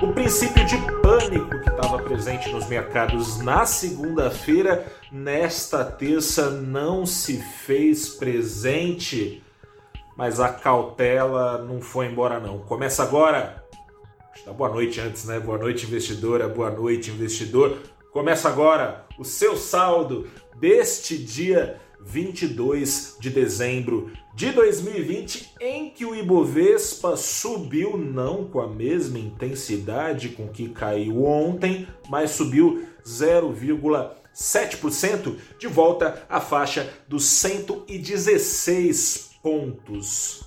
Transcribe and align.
O 0.00 0.12
princípio 0.12 0.64
de 0.64 0.76
pânico 1.02 1.60
que 1.60 1.70
estava 1.70 1.98
presente 2.00 2.48
nos 2.52 2.68
mercados 2.68 3.38
na 3.38 3.66
segunda-feira, 3.66 4.86
nesta 5.10 5.84
terça 5.84 6.50
não 6.50 7.04
se 7.04 7.38
fez 7.38 8.08
presente, 8.10 9.42
mas 10.16 10.38
a 10.38 10.50
cautela 10.50 11.58
não 11.64 11.80
foi 11.80 12.06
embora 12.06 12.38
não. 12.38 12.60
Começa 12.60 13.02
agora. 13.02 13.64
Boa 14.56 14.70
noite 14.70 15.00
antes, 15.00 15.24
né? 15.24 15.40
Boa 15.40 15.58
noite 15.58 15.84
investidora, 15.84 16.46
boa 16.48 16.70
noite 16.70 17.10
investidor. 17.10 17.78
Começa 18.12 18.48
agora 18.48 19.04
o 19.18 19.24
seu 19.24 19.56
saldo 19.56 20.28
deste 20.60 21.18
dia 21.18 21.80
22 22.00 23.16
de 23.20 23.30
dezembro 23.30 24.10
de 24.34 24.50
2020, 24.52 25.54
em 25.60 25.90
que 25.90 26.04
o 26.04 26.14
Ibovespa 26.14 27.16
subiu 27.16 27.96
não 27.96 28.44
com 28.44 28.60
a 28.60 28.68
mesma 28.68 29.18
intensidade 29.18 30.28
com 30.30 30.48
que 30.48 30.68
caiu 30.68 31.24
ontem, 31.24 31.88
mas 32.08 32.30
subiu 32.32 32.84
0,7% 33.04 35.36
de 35.58 35.66
volta 35.66 36.24
à 36.28 36.40
faixa 36.40 36.88
dos 37.08 37.24
116 37.24 39.30
pontos. 39.42 40.44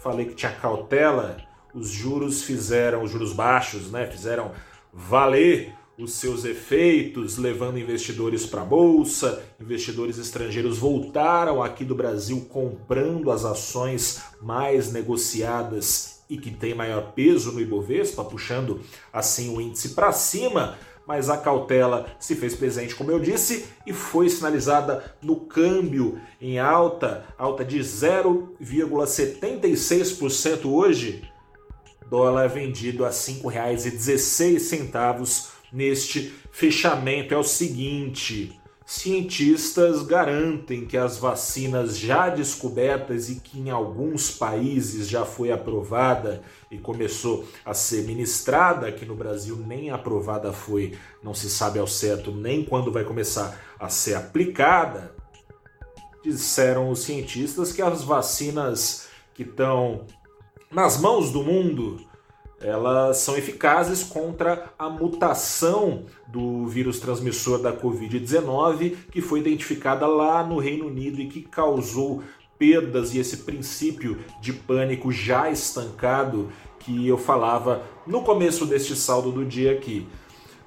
Falei 0.00 0.26
que 0.26 0.34
tinha 0.34 0.52
cautela, 0.52 1.36
os 1.74 1.88
juros 1.88 2.42
fizeram, 2.42 3.02
os 3.02 3.10
juros 3.10 3.32
baixos, 3.32 3.90
né, 3.90 4.06
fizeram 4.06 4.52
valer 4.92 5.74
os 6.00 6.14
seus 6.14 6.44
efeitos, 6.44 7.36
levando 7.36 7.78
investidores 7.78 8.44
para 8.46 8.62
a 8.62 8.64
bolsa. 8.64 9.44
Investidores 9.60 10.18
estrangeiros 10.18 10.78
voltaram 10.78 11.62
aqui 11.62 11.84
do 11.84 11.94
Brasil 11.94 12.46
comprando 12.48 13.30
as 13.30 13.44
ações 13.44 14.22
mais 14.40 14.90
negociadas 14.92 16.22
e 16.28 16.36
que 16.38 16.50
tem 16.50 16.74
maior 16.74 17.12
peso 17.12 17.52
no 17.52 17.60
Ibovespa, 17.60 18.24
puxando 18.24 18.80
assim 19.12 19.54
o 19.54 19.60
índice 19.60 19.90
para 19.90 20.10
cima. 20.12 20.78
Mas 21.06 21.28
a 21.28 21.36
cautela 21.36 22.06
se 22.20 22.34
fez 22.36 22.54
presente, 22.54 22.94
como 22.94 23.10
eu 23.10 23.18
disse, 23.18 23.66
e 23.84 23.92
foi 23.92 24.28
sinalizada 24.28 25.16
no 25.20 25.40
câmbio 25.40 26.20
em 26.40 26.60
alta, 26.60 27.26
alta 27.36 27.64
de 27.64 27.80
0,76% 27.80 30.66
hoje. 30.66 31.28
Dólar 32.08 32.48
vendido 32.48 33.04
a 33.04 33.08
R$ 33.08 33.14
5,16 33.14 35.49
neste 35.72 36.32
fechamento 36.50 37.34
é 37.34 37.36
o 37.36 37.44
seguinte: 37.44 38.60
cientistas 38.84 40.02
garantem 40.02 40.84
que 40.84 40.96
as 40.96 41.16
vacinas 41.16 41.96
já 41.96 42.28
descobertas 42.28 43.28
e 43.30 43.36
que 43.36 43.60
em 43.60 43.70
alguns 43.70 44.32
países 44.32 45.08
já 45.08 45.24
foi 45.24 45.52
aprovada 45.52 46.42
e 46.70 46.76
começou 46.76 47.46
a 47.64 47.72
ser 47.72 48.04
ministrada, 48.04 48.88
aqui 48.88 49.06
no 49.06 49.14
Brasil 49.14 49.56
nem 49.56 49.90
aprovada 49.90 50.52
foi, 50.52 50.98
não 51.22 51.34
se 51.34 51.48
sabe 51.48 51.78
ao 51.78 51.86
certo 51.86 52.32
nem 52.32 52.64
quando 52.64 52.90
vai 52.90 53.04
começar 53.04 53.60
a 53.78 53.88
ser 53.88 54.14
aplicada. 54.14 55.14
Disseram 56.24 56.90
os 56.90 57.00
cientistas 57.04 57.72
que 57.72 57.80
as 57.80 58.02
vacinas 58.02 59.08
que 59.32 59.42
estão 59.42 60.04
nas 60.70 61.00
mãos 61.00 61.30
do 61.30 61.42
mundo 61.42 62.09
elas 62.60 63.18
são 63.18 63.36
eficazes 63.36 64.02
contra 64.02 64.72
a 64.78 64.88
mutação 64.88 66.04
do 66.26 66.66
vírus 66.66 67.00
transmissor 67.00 67.58
da 67.58 67.72
Covid-19, 67.72 68.96
que 69.10 69.22
foi 69.22 69.40
identificada 69.40 70.06
lá 70.06 70.44
no 70.44 70.58
Reino 70.58 70.86
Unido 70.86 71.20
e 71.20 71.26
que 71.26 71.40
causou 71.40 72.22
perdas 72.58 73.14
e 73.14 73.18
esse 73.18 73.38
princípio 73.38 74.18
de 74.40 74.52
pânico 74.52 75.10
já 75.10 75.50
estancado 75.50 76.50
que 76.78 77.08
eu 77.08 77.16
falava 77.16 77.82
no 78.06 78.22
começo 78.22 78.66
deste 78.66 78.94
saldo 78.94 79.32
do 79.32 79.44
dia 79.44 79.72
aqui. 79.72 80.06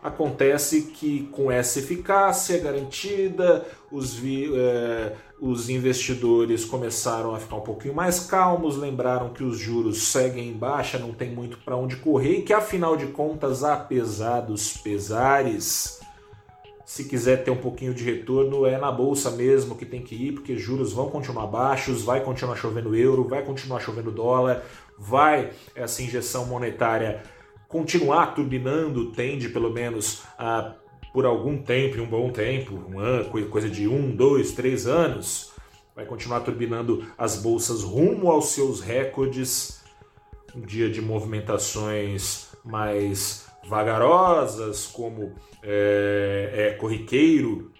Acontece 0.03 0.91
que 0.93 1.29
com 1.31 1.49
essa 1.49 1.79
eficácia 1.79 2.59
garantida, 2.59 3.65
os, 3.89 4.21
é, 4.21 5.13
os 5.39 5.69
investidores 5.69 6.65
começaram 6.65 7.33
a 7.33 7.39
ficar 7.39 7.55
um 7.55 7.61
pouquinho 7.61 7.93
mais 7.93 8.19
calmos, 8.19 8.75
lembraram 8.75 9.29
que 9.29 9.45
os 9.45 9.57
juros 9.57 10.09
seguem 10.09 10.49
em 10.49 10.53
baixa, 10.53 10.99
não 10.99 11.13
tem 11.13 11.33
muito 11.33 11.57
para 11.59 11.77
onde 11.77 11.95
correr 11.95 12.39
e 12.39 12.41
que 12.41 12.51
afinal 12.51 12.97
de 12.97 13.07
contas, 13.07 13.63
apesar 13.63 14.41
dos 14.41 14.75
pesares, 14.75 16.01
se 16.85 17.05
quiser 17.05 17.45
ter 17.45 17.51
um 17.51 17.57
pouquinho 17.57 17.93
de 17.93 18.03
retorno, 18.03 18.65
é 18.65 18.77
na 18.77 18.91
bolsa 18.91 19.31
mesmo 19.31 19.77
que 19.77 19.85
tem 19.85 20.01
que 20.01 20.15
ir, 20.15 20.33
porque 20.33 20.57
juros 20.57 20.91
vão 20.91 21.09
continuar 21.09 21.47
baixos, 21.47 22.03
vai 22.03 22.19
continuar 22.19 22.57
chovendo 22.57 22.93
euro, 22.93 23.25
vai 23.25 23.41
continuar 23.41 23.79
chovendo 23.79 24.11
dólar, 24.11 24.65
vai 24.99 25.51
essa 25.73 26.03
injeção 26.03 26.45
monetária 26.45 27.23
continuar 27.73 28.35
turbinando, 28.35 29.11
tende 29.13 29.49
pelo 29.49 29.73
menos 29.73 30.21
a, 30.37 30.75
por 31.11 31.25
algum 31.25 31.57
tempo, 31.57 31.99
um 31.99 32.05
bom 32.05 32.29
tempo, 32.29 32.75
um 32.75 32.99
ano, 32.99 33.31
coisa 33.49 33.67
de 33.67 33.87
um, 33.87 34.15
dois, 34.15 34.51
três 34.51 34.85
anos, 34.85 35.51
vai 35.95 36.05
continuar 36.05 36.41
turbinando 36.41 37.03
as 37.17 37.41
bolsas 37.41 37.81
rumo 37.81 38.29
aos 38.29 38.49
seus 38.49 38.79
recordes. 38.79 39.81
Um 40.55 40.61
dia 40.61 40.87
de 40.87 41.01
movimentações 41.01 42.49
mais 42.63 43.47
vagarosas, 43.67 44.85
como 44.85 45.33
é, 45.63 46.51
é 46.53 46.71
corriqueiro, 46.73 47.71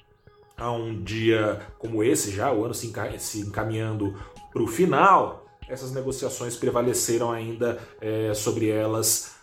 a 0.58 0.72
um 0.72 1.04
dia 1.04 1.62
como 1.78 2.04
esse 2.04 2.32
já, 2.32 2.52
o 2.52 2.66
ano 2.66 2.74
se 2.74 3.40
encaminhando 3.42 4.16
para 4.52 4.64
o 4.64 4.66
final, 4.66 5.46
essas 5.70 5.92
negociações 5.92 6.56
prevaleceram 6.56 7.32
ainda 7.32 7.80
é, 8.02 8.34
sobre 8.34 8.70
elas 8.70 9.43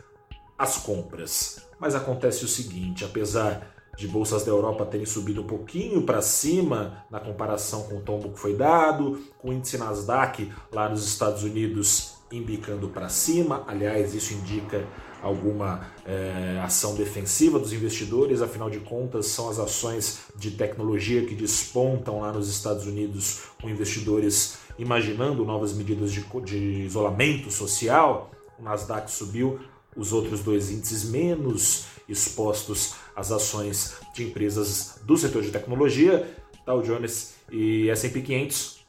as 0.60 0.76
compras. 0.76 1.65
Mas 1.78 1.94
acontece 1.94 2.44
o 2.44 2.48
seguinte, 2.48 3.03
apesar 3.03 3.75
de 3.97 4.06
bolsas 4.06 4.44
da 4.44 4.50
Europa 4.50 4.84
terem 4.84 5.06
subido 5.06 5.41
um 5.41 5.47
pouquinho 5.47 6.03
para 6.03 6.21
cima 6.21 7.04
na 7.10 7.19
comparação 7.19 7.84
com 7.84 7.97
o 7.97 8.00
tombo 8.03 8.31
que 8.31 8.38
foi 8.38 8.54
dado, 8.54 9.19
com 9.38 9.48
o 9.48 9.53
índice 9.54 9.78
Nasdaq 9.78 10.53
lá 10.71 10.87
nos 10.87 11.06
Estados 11.06 11.43
Unidos 11.43 12.15
embicando 12.31 12.91
para 12.91 13.09
cima, 13.09 13.65
aliás, 13.66 14.15
isso 14.15 14.34
indica 14.34 14.87
alguma 15.22 15.88
é, 16.06 16.60
ação 16.62 16.94
defensiva 16.94 17.59
dos 17.59 17.72
investidores, 17.72 18.41
afinal 18.42 18.71
de 18.71 18.81
contas, 18.81 19.27
são 19.27 19.48
as 19.48 19.59
ações 19.59 20.21
de 20.37 20.53
tecnologia 20.53 21.25
que 21.27 21.34
despontam 21.34 22.21
lá 22.21 22.32
nos 22.32 22.48
Estados 22.48 22.87
Unidos, 22.87 23.44
com 23.60 23.69
investidores 23.69 24.59
imaginando 24.78 25.44
novas 25.44 25.72
medidas 25.72 26.12
de, 26.12 26.25
de 26.44 26.82
isolamento 26.82 27.50
social. 27.50 28.31
O 28.59 28.62
Nasdaq 28.62 29.10
subiu 29.10 29.59
os 29.97 30.12
outros 30.12 30.41
dois 30.41 30.71
índices 30.71 31.05
menos 31.05 31.87
expostos 32.09 32.95
às 33.15 33.31
ações 33.31 33.95
de 34.15 34.25
empresas 34.25 35.01
do 35.05 35.17
setor 35.17 35.43
de 35.43 35.51
tecnologia, 35.51 36.28
Dow 36.67 36.83
Jones 36.83 37.34
e 37.51 37.89
S&P 37.91 38.21
500, 38.21 38.81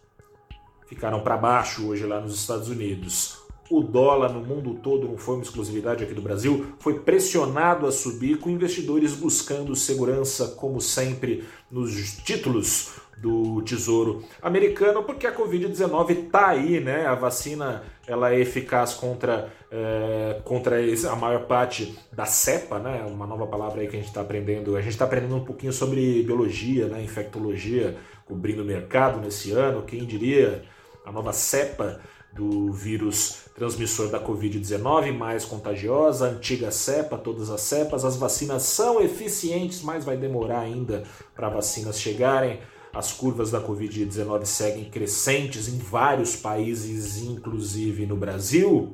ficaram 0.88 1.22
para 1.22 1.38
baixo 1.38 1.88
hoje 1.88 2.06
lá 2.06 2.20
nos 2.20 2.36
Estados 2.36 2.68
Unidos. 2.68 3.40
O 3.70 3.82
dólar 3.82 4.34
no 4.34 4.42
mundo 4.42 4.80
todo 4.84 5.08
não 5.08 5.18
foi 5.18 5.36
uma 5.36 5.44
exclusividade 5.44 6.04
aqui 6.04 6.14
do 6.14 6.22
Brasil, 6.22 6.74
foi 6.80 7.00
pressionado 7.00 7.88
a 7.88 7.92
subir 7.92 8.38
com 8.38 8.50
investidores 8.50 9.14
buscando 9.14 9.76
segurança, 9.76 10.50
como 10.50 10.82
sempre, 10.82 11.46
nos 11.72 12.18
títulos 12.18 12.92
do 13.22 13.62
Tesouro 13.62 14.24
Americano, 14.42 15.04
porque 15.04 15.28
a 15.28 15.36
Covid-19 15.36 16.26
está 16.26 16.48
aí, 16.48 16.80
né? 16.80 17.06
A 17.06 17.14
vacina 17.14 17.84
ela 18.08 18.34
é 18.34 18.40
eficaz 18.40 18.96
contra, 18.96 19.54
é, 19.72 20.42
contra 20.44 20.78
a 21.10 21.16
maior 21.16 21.46
parte 21.46 21.96
da 22.12 22.26
cepa, 22.26 22.80
né? 22.80 23.06
Uma 23.08 23.28
nova 23.28 23.46
palavra 23.46 23.82
aí 23.82 23.88
que 23.88 23.96
a 23.96 24.00
gente 24.00 24.08
está 24.08 24.22
aprendendo. 24.22 24.76
A 24.76 24.82
gente 24.82 24.94
está 24.94 25.06
aprendendo 25.06 25.36
um 25.36 25.46
pouquinho 25.46 25.72
sobre 25.72 26.24
biologia, 26.24 26.88
né? 26.88 27.04
Infectologia, 27.04 27.96
cobrindo 28.26 28.64
o 28.64 28.66
mercado 28.66 29.22
nesse 29.22 29.52
ano. 29.52 29.84
Quem 29.84 30.04
diria 30.04 30.64
a 31.06 31.12
nova 31.12 31.32
cepa 31.32 32.02
do 32.34 32.72
vírus 32.72 33.46
transmissor 33.56 34.10
da 34.10 34.20
Covid-19, 34.20 35.14
mais 35.14 35.46
contagiosa, 35.46 36.30
antiga 36.30 36.72
cepa, 36.72 37.18
todas 37.18 37.52
as 37.52 37.62
cepas. 37.62 38.04
As 38.04 38.16
vacinas 38.16 38.64
são 38.64 39.00
eficientes, 39.00 39.84
mas 39.84 40.06
vai 40.06 40.18
demorar 40.18 40.62
ainda 40.62 41.04
para 41.36 41.50
vacinas 41.50 42.00
chegarem. 42.00 42.60
As 42.94 43.14
curvas 43.14 43.52
da 43.52 43.62
Covid-19 43.62 44.46
seguem 44.46 44.86
crescentes 44.86 45.68
em 45.68 45.78
vários 45.78 46.36
países, 46.36 47.22
inclusive 47.22 48.06
no 48.06 48.18
Brasil. 48.18 48.94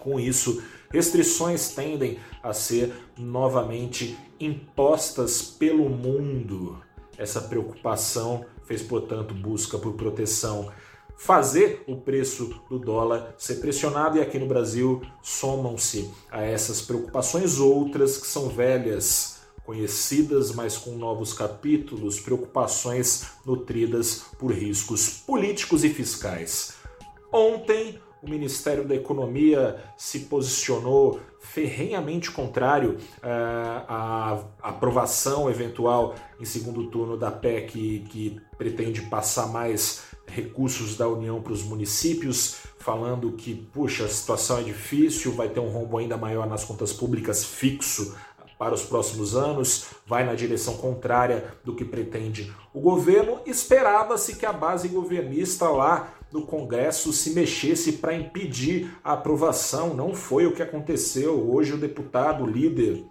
Com 0.00 0.18
isso, 0.18 0.62
restrições 0.90 1.68
tendem 1.70 2.18
a 2.42 2.52
ser 2.52 2.92
novamente 3.16 4.18
impostas 4.40 5.42
pelo 5.42 5.88
mundo. 5.88 6.78
Essa 7.16 7.40
preocupação 7.40 8.44
fez, 8.64 8.82
portanto, 8.82 9.32
busca 9.32 9.78
por 9.78 9.94
proteção 9.94 10.70
fazer 11.16 11.84
o 11.86 11.96
preço 11.96 12.60
do 12.68 12.78
dólar 12.78 13.34
ser 13.38 13.56
pressionado, 13.56 14.18
e 14.18 14.20
aqui 14.20 14.38
no 14.38 14.46
Brasil 14.46 15.00
somam-se 15.22 16.10
a 16.30 16.42
essas 16.42 16.82
preocupações 16.82 17.58
outras 17.58 18.18
que 18.18 18.26
são 18.26 18.48
velhas 18.48 19.33
conhecidas, 19.64 20.54
mas 20.54 20.76
com 20.76 20.92
novos 20.92 21.32
capítulos, 21.32 22.20
preocupações 22.20 23.26
nutridas 23.44 24.24
por 24.38 24.52
riscos 24.52 25.08
políticos 25.08 25.84
e 25.84 25.88
fiscais. 25.88 26.74
Ontem, 27.32 27.98
o 28.22 28.30
Ministério 28.30 28.86
da 28.86 28.94
Economia 28.94 29.82
se 29.96 30.20
posicionou 30.20 31.20
ferrenhamente 31.40 32.30
contrário 32.30 32.96
uh, 33.18 33.84
à 33.86 34.44
aprovação 34.62 35.50
eventual 35.50 36.14
em 36.40 36.44
segundo 36.44 36.86
turno 36.86 37.18
da 37.18 37.30
PEC 37.30 38.06
que 38.08 38.40
pretende 38.56 39.02
passar 39.02 39.48
mais 39.48 40.04
recursos 40.26 40.96
da 40.96 41.06
União 41.06 41.42
para 41.42 41.52
os 41.52 41.62
municípios, 41.62 42.56
falando 42.78 43.32
que, 43.32 43.54
puxa, 43.54 44.04
a 44.04 44.08
situação 44.08 44.58
é 44.58 44.62
difícil, 44.62 45.32
vai 45.32 45.50
ter 45.50 45.60
um 45.60 45.68
rombo 45.68 45.98
ainda 45.98 46.16
maior 46.16 46.48
nas 46.48 46.64
contas 46.64 46.94
públicas 46.94 47.44
fixo 47.44 48.16
para 48.58 48.74
os 48.74 48.82
próximos 48.82 49.34
anos, 49.34 49.86
vai 50.06 50.24
na 50.24 50.34
direção 50.34 50.76
contrária 50.76 51.52
do 51.64 51.74
que 51.74 51.84
pretende 51.84 52.54
o 52.72 52.80
governo. 52.80 53.40
Esperava-se 53.46 54.36
que 54.36 54.46
a 54.46 54.52
base 54.52 54.88
governista 54.88 55.68
lá 55.68 56.14
no 56.32 56.42
Congresso 56.42 57.12
se 57.12 57.30
mexesse 57.30 57.92
para 57.92 58.14
impedir 58.14 58.96
a 59.02 59.12
aprovação. 59.12 59.94
Não 59.94 60.14
foi 60.14 60.46
o 60.46 60.52
que 60.52 60.62
aconteceu. 60.62 61.50
Hoje, 61.50 61.74
o 61.74 61.78
deputado 61.78 62.44
líder 62.46 63.04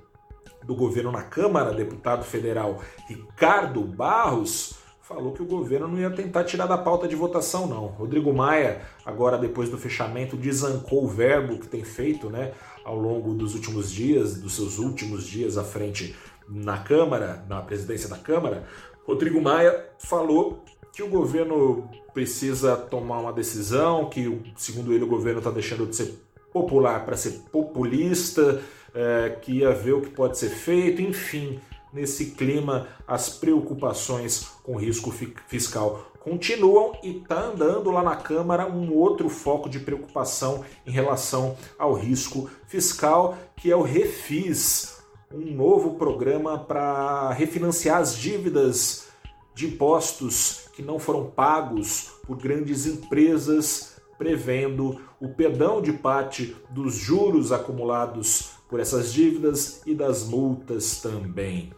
do 0.63 0.75
governo 0.75 1.11
na 1.11 1.23
Câmara, 1.23 1.73
deputado 1.73 2.23
federal 2.23 2.81
Ricardo 3.07 3.81
Barros, 3.81 4.82
falou 5.03 5.33
que 5.33 5.41
o 5.41 5.45
governo 5.45 5.89
não 5.89 5.99
ia 5.99 6.09
tentar 6.09 6.45
tirar 6.45 6.65
da 6.65 6.77
pauta 6.77 7.07
de 7.09 7.15
votação, 7.15 7.67
não. 7.67 7.87
Rodrigo 7.87 8.33
Maia, 8.33 8.81
agora 9.05 9.37
depois 9.37 9.69
do 9.69 9.77
fechamento, 9.77 10.37
desancou 10.37 11.03
o 11.03 11.07
verbo 11.07 11.59
que 11.59 11.67
tem 11.67 11.83
feito 11.83 12.29
né, 12.29 12.53
ao 12.85 12.97
longo 12.97 13.33
dos 13.33 13.53
últimos 13.53 13.91
dias, 13.91 14.35
dos 14.39 14.55
seus 14.55 14.79
últimos 14.79 15.25
dias 15.25 15.57
à 15.57 15.63
frente 15.63 16.15
na 16.47 16.77
Câmara, 16.77 17.43
na 17.49 17.61
presidência 17.61 18.07
da 18.07 18.17
Câmara. 18.17 18.63
Rodrigo 19.05 19.41
Maia 19.41 19.89
falou 19.99 20.63
que 20.93 21.03
o 21.03 21.09
governo 21.09 21.89
precisa 22.13 22.77
tomar 22.77 23.19
uma 23.19 23.33
decisão, 23.33 24.09
que, 24.09 24.41
segundo 24.55 24.93
ele, 24.93 25.03
o 25.03 25.07
governo 25.07 25.39
está 25.39 25.51
deixando 25.51 25.85
de 25.85 25.97
ser 25.97 26.17
popular 26.53 27.03
para 27.03 27.17
ser 27.17 27.41
populista, 27.51 28.61
é, 28.95 29.37
que 29.41 29.59
ia 29.59 29.71
ver 29.71 29.93
o 29.93 30.01
que 30.01 30.11
pode 30.11 30.37
ser 30.37 30.49
feito, 30.49 31.01
enfim 31.01 31.59
Nesse 31.93 32.31
clima, 32.31 32.87
as 33.07 33.29
preocupações 33.29 34.47
com 34.63 34.75
risco 34.75 35.11
fiscal 35.47 36.11
continuam 36.21 36.97
e 37.03 37.17
está 37.17 37.39
andando 37.39 37.91
lá 37.91 38.01
na 38.01 38.15
Câmara 38.15 38.65
um 38.65 38.91
outro 38.91 39.29
foco 39.29 39.69
de 39.69 39.79
preocupação 39.79 40.65
em 40.87 40.91
relação 40.91 41.55
ao 41.77 41.93
risco 41.93 42.49
fiscal, 42.65 43.37
que 43.55 43.69
é 43.69 43.75
o 43.75 43.83
Refis, 43.83 45.03
um 45.31 45.53
novo 45.53 45.93
programa 45.93 46.57
para 46.57 47.31
refinanciar 47.31 47.99
as 47.99 48.17
dívidas 48.17 49.09
de 49.53 49.67
impostos 49.67 50.67
que 50.73 50.81
não 50.81 50.97
foram 50.97 51.29
pagos 51.29 52.11
por 52.25 52.37
grandes 52.37 52.87
empresas, 52.87 54.01
prevendo 54.17 54.99
o 55.21 55.29
perdão 55.29 55.79
de 55.79 55.93
parte 55.93 56.55
dos 56.71 56.95
juros 56.95 57.51
acumulados 57.51 58.53
por 58.67 58.79
essas 58.79 59.13
dívidas 59.13 59.83
e 59.85 59.93
das 59.93 60.23
multas 60.23 60.99
também. 60.99 61.71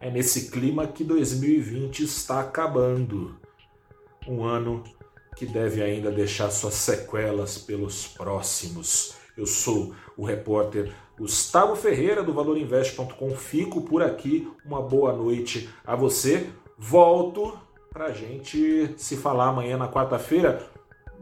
É 0.00 0.10
nesse 0.10 0.50
clima 0.50 0.86
que 0.86 1.02
2020 1.02 2.04
está 2.04 2.40
acabando. 2.40 3.36
Um 4.26 4.44
ano 4.44 4.84
que 5.36 5.44
deve 5.44 5.82
ainda 5.82 6.10
deixar 6.10 6.50
suas 6.50 6.74
sequelas 6.74 7.58
pelos 7.58 8.06
próximos. 8.06 9.14
Eu 9.36 9.46
sou 9.46 9.94
o 10.16 10.24
repórter 10.24 10.92
Gustavo 11.18 11.74
Ferreira 11.74 12.22
do 12.22 12.32
valorinvest.com. 12.32 13.30
Fico 13.30 13.80
por 13.82 14.02
aqui. 14.02 14.48
Uma 14.64 14.80
boa 14.80 15.12
noite 15.12 15.68
a 15.84 15.96
você. 15.96 16.48
Volto 16.78 17.58
para 17.92 18.12
gente 18.12 18.94
se 18.96 19.16
falar 19.16 19.48
amanhã 19.48 19.76
na 19.76 19.88
quarta-feira, 19.88 20.64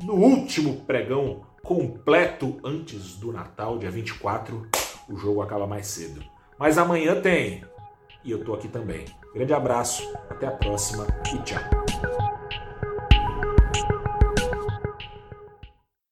no 0.02 0.14
último 0.14 0.82
pregão 0.82 1.46
completo 1.62 2.60
antes 2.62 3.16
do 3.16 3.32
Natal, 3.32 3.78
dia 3.78 3.90
24. 3.90 4.68
O 5.08 5.16
jogo 5.16 5.40
acaba 5.40 5.66
mais 5.66 5.86
cedo. 5.86 6.22
Mas 6.58 6.76
amanhã 6.76 7.18
tem 7.20 7.64
e 8.26 8.32
eu 8.32 8.44
tô 8.44 8.52
aqui 8.52 8.68
também. 8.68 9.04
Grande 9.32 9.54
abraço, 9.54 10.02
até 10.28 10.48
a 10.48 10.50
próxima 10.50 11.06
e 11.32 11.38
tchau. 11.44 12.35